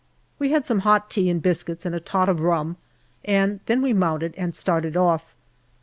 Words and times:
We 0.39 0.49
had 0.49 0.65
some 0.65 0.79
hot 0.79 1.11
tea 1.11 1.29
and 1.29 1.43
biscuits 1.43 1.85
and 1.85 1.93
a 1.93 1.99
tot 1.99 2.27
of 2.27 2.39
rum, 2.39 2.77
and 3.23 3.59
then 3.67 3.83
we 3.83 3.93
mounted 3.93 4.33
and 4.35 4.55
started 4.55 4.97
off. 4.97 5.35